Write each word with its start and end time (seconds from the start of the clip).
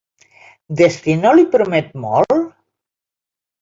Destino 0.79 1.35
li 1.41 1.47
promet 1.53 1.95
molt? 2.09 2.37